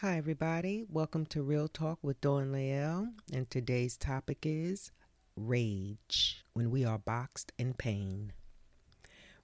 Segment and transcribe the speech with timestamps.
[0.00, 0.84] Hi, everybody.
[0.88, 3.08] Welcome to Real Talk with Dawn Lael.
[3.32, 4.92] And today's topic is
[5.34, 8.32] rage when we are boxed in pain.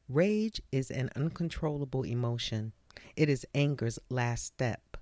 [0.09, 2.72] Rage is an uncontrollable emotion,
[3.17, 4.96] it is anger's last step.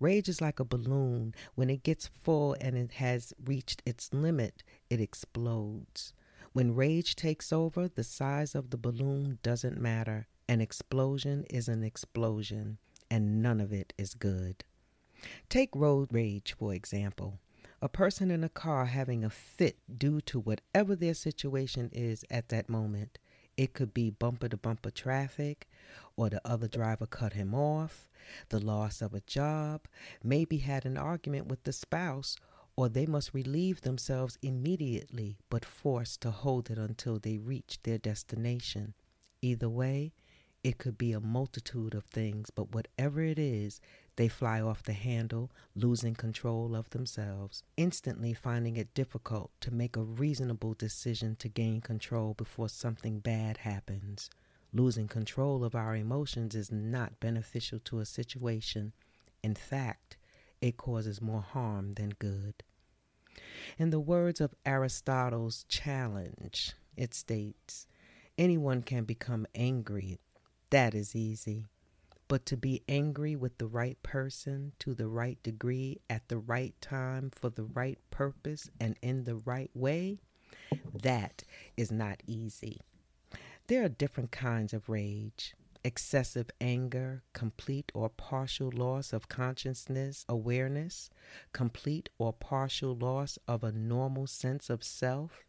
[0.00, 1.34] Rage is like a balloon.
[1.54, 6.14] When it gets full and it has reached its limit, it explodes.
[6.54, 10.28] When rage takes over, the size of the balloon doesn't matter.
[10.48, 12.78] An explosion is an explosion,
[13.10, 14.64] and none of it is good.
[15.48, 17.38] Take road rage, for example.
[17.80, 22.48] A person in a car having a fit due to whatever their situation is at
[22.48, 23.18] that moment.
[23.56, 25.68] It could be bumper to bumper traffic,
[26.16, 28.08] or the other driver cut him off,
[28.50, 29.82] the loss of a job,
[30.22, 32.36] maybe had an argument with the spouse,
[32.76, 37.98] or they must relieve themselves immediately but forced to hold it until they reach their
[37.98, 38.94] destination.
[39.42, 40.12] Either way,
[40.68, 43.80] it could be a multitude of things, but whatever it is,
[44.16, 49.96] they fly off the handle, losing control of themselves, instantly finding it difficult to make
[49.96, 54.28] a reasonable decision to gain control before something bad happens.
[54.74, 58.92] Losing control of our emotions is not beneficial to a situation.
[59.42, 60.18] In fact,
[60.60, 62.62] it causes more harm than good.
[63.78, 67.86] In the words of Aristotle's challenge, it states,
[68.36, 70.20] Anyone can become angry.
[70.70, 71.66] That is easy.
[72.28, 76.74] But to be angry with the right person to the right degree at the right
[76.80, 80.20] time for the right purpose and in the right way,
[80.92, 81.44] that
[81.76, 82.80] is not easy.
[83.68, 91.08] There are different kinds of rage excessive anger, complete or partial loss of consciousness, awareness,
[91.52, 95.44] complete or partial loss of a normal sense of self,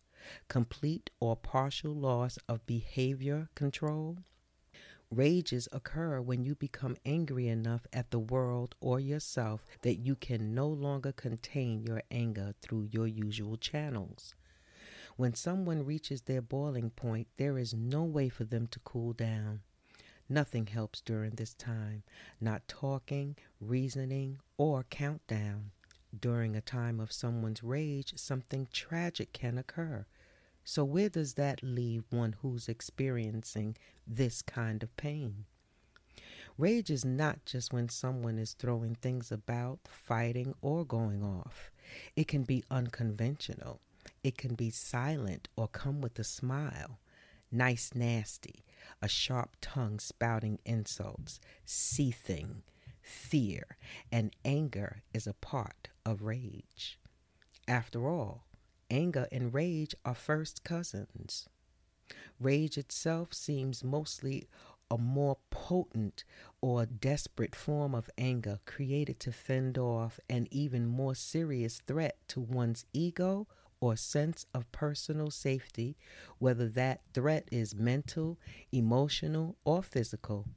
[0.47, 4.19] complete or partial loss of behavior control,
[5.11, 10.53] Rages occur when you become angry enough at the world or yourself that you can
[10.53, 14.35] no longer contain your anger through your usual channels.
[15.17, 19.61] When someone reaches their boiling point, there is no way for them to cool down.
[20.29, 22.03] Nothing helps during this time,
[22.39, 25.71] not talking, reasoning, or countdown.
[26.17, 30.05] During a time of someone's rage, something tragic can occur.
[30.71, 33.75] So, where does that leave one who's experiencing
[34.05, 35.45] this kind of pain?
[36.59, 41.71] Rage is not just when someone is throwing things about, fighting, or going off.
[42.15, 43.81] It can be unconventional.
[44.23, 46.99] It can be silent or come with a smile.
[47.51, 48.63] Nice, nasty,
[49.01, 52.61] a sharp tongue spouting insults, seething,
[53.01, 53.75] fear,
[54.11, 56.99] and anger is a part of rage.
[57.67, 58.43] After all,
[58.89, 61.47] Anger and rage are first cousins.
[62.39, 64.47] Rage itself seems mostly
[64.89, 66.23] a more potent
[66.61, 72.39] or desperate form of anger created to fend off an even more serious threat to
[72.39, 73.47] one's ego
[73.79, 75.95] or sense of personal safety,
[76.39, 78.39] whether that threat is mental,
[78.71, 80.47] emotional, or physical.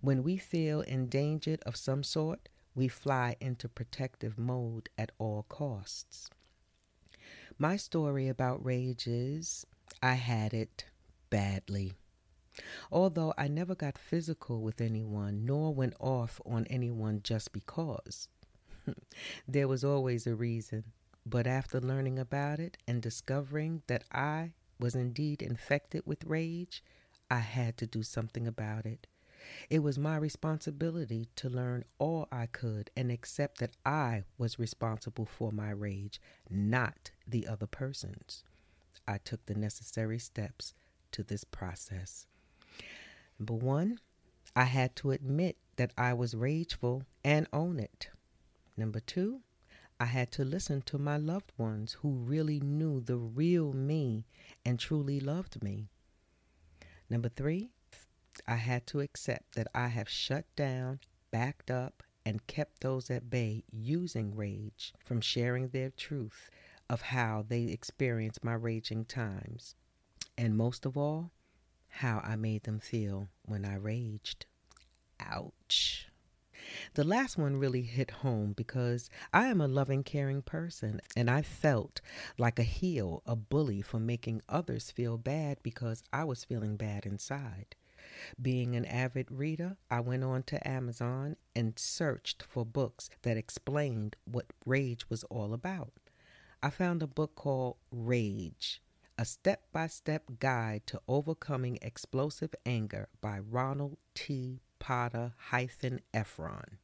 [0.00, 6.28] When we feel endangered of some sort, we fly into protective mode at all costs.
[7.60, 9.66] My story about rage is
[10.00, 10.84] I had it
[11.28, 11.94] badly.
[12.92, 18.28] Although I never got physical with anyone, nor went off on anyone just because.
[19.48, 20.84] there was always a reason.
[21.26, 26.84] But after learning about it and discovering that I was indeed infected with rage,
[27.28, 29.08] I had to do something about it.
[29.70, 35.26] It was my responsibility to learn all I could and accept that I was responsible
[35.26, 36.20] for my rage,
[36.50, 38.44] not the other person's.
[39.06, 40.74] I took the necessary steps
[41.12, 42.26] to this process.
[43.38, 44.00] Number one,
[44.54, 48.08] I had to admit that I was rageful and own it.
[48.76, 49.40] Number two,
[50.00, 54.26] I had to listen to my loved ones who really knew the real me
[54.64, 55.88] and truly loved me.
[57.10, 57.70] Number three,
[58.46, 61.00] I had to accept that I have shut down,
[61.30, 66.50] backed up, and kept those at bay using rage from sharing their truth
[66.90, 69.74] of how they experienced my raging times.
[70.36, 71.32] And most of all,
[71.88, 74.46] how I made them feel when I raged.
[75.18, 76.08] Ouch.
[76.94, 81.42] The last one really hit home because I am a loving, caring person, and I
[81.42, 82.00] felt
[82.36, 87.06] like a heel, a bully for making others feel bad because I was feeling bad
[87.06, 87.74] inside.
[88.40, 94.16] Being an avid reader, I went on to Amazon and searched for books that explained
[94.24, 95.92] what rage was all about.
[96.62, 98.82] I found a book called Rage
[99.16, 104.60] A Step by Step Guide to Overcoming Explosive Anger by Ronald T.
[104.78, 106.78] Potter hyphen Efron.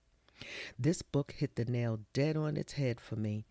[0.78, 3.46] This book hit the nail dead on its head for me.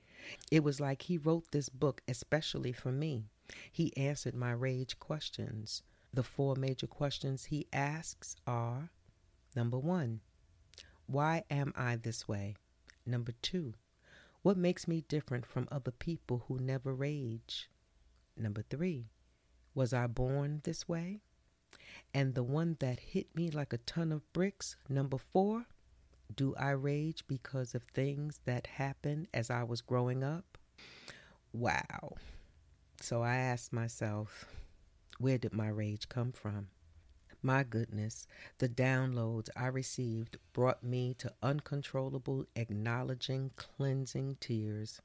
[0.51, 3.25] It was like he wrote this book especially for me.
[3.71, 5.83] He answered my rage questions.
[6.13, 8.91] The four major questions he asks are
[9.55, 10.21] Number one,
[11.07, 12.55] why am I this way?
[13.05, 13.73] Number two,
[14.41, 17.69] what makes me different from other people who never rage?
[18.37, 19.09] Number three,
[19.75, 21.21] was I born this way?
[22.13, 25.65] And the one that hit me like a ton of bricks, number four,
[26.35, 30.57] do I rage because of things that happened as I was growing up?
[31.53, 32.17] Wow.
[33.01, 34.45] So I asked myself,
[35.23, 36.67] where did my rage come from?
[37.41, 38.27] My goodness,
[38.57, 44.99] the downloads I received brought me to uncontrollable, acknowledging, cleansing tears.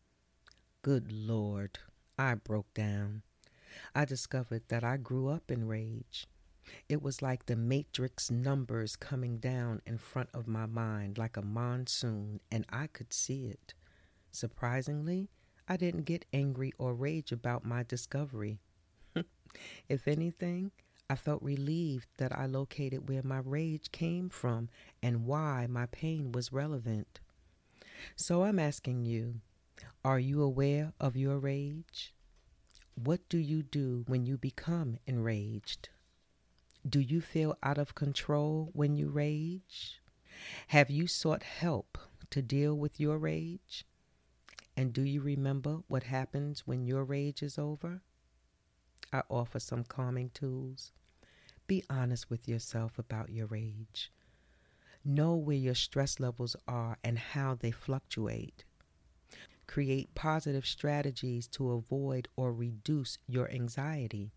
[0.83, 1.79] Good Lord,
[2.19, 3.23] I broke down.
[3.95, 6.27] I discovered that I grew up in rage.
[6.89, 11.43] It was like the matrix numbers coming down in front of my mind like a
[11.43, 13.73] monsoon, and I could see it.
[14.33, 15.31] Surprisingly,
[15.69, 18.59] I didn't get angry or rage about my discovery.
[19.89, 20.73] If anything,
[21.11, 24.69] I felt relieved that I located where my rage came from
[25.03, 27.21] and why my pain was relevant.
[28.15, 29.41] So I'm asking you
[30.05, 32.15] are you aware of your rage?
[32.95, 35.89] What do you do when you become enraged?
[36.89, 40.01] Do you feel out of control when you rage?
[40.69, 41.99] Have you sought help
[42.31, 43.85] to deal with your rage?
[44.77, 48.03] And do you remember what happens when your rage is over?
[49.13, 50.93] I offer some calming tools.
[51.67, 54.13] Be honest with yourself about your rage.
[55.05, 58.65] Know where your stress levels are and how they fluctuate.
[59.67, 64.33] Create positive strategies to avoid or reduce your anxiety.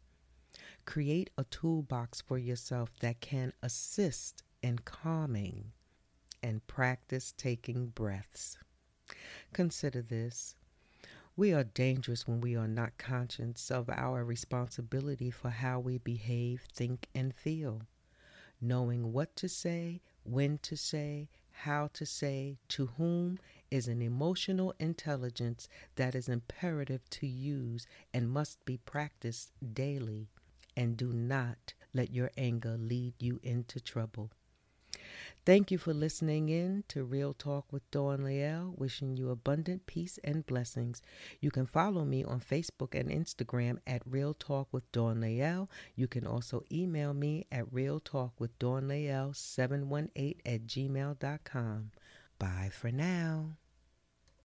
[0.86, 5.72] Create a toolbox for yourself that can assist in calming
[6.44, 8.58] and practice taking breaths.
[9.54, 10.56] Consider this
[11.42, 16.62] we are dangerous when we are not conscious of our responsibility for how we behave,
[16.72, 17.82] think, and feel.
[18.62, 23.40] Knowing what to say, when to say, how to say, to whom
[23.72, 30.28] is an emotional intelligence that is imperative to use and must be practiced daily.
[30.78, 34.30] And do not let your anger lead you into trouble.
[35.46, 40.20] Thank you for listening in to Real Talk with Dawn Lael, wishing you abundant peace
[40.24, 41.02] and blessings.
[41.40, 45.70] You can follow me on Facebook and Instagram at Real Talk with Dawn Lael.
[45.96, 51.92] You can also email me at Real Talk with Dawn Lael 718 at gmail.com.
[52.38, 53.58] Bye for now.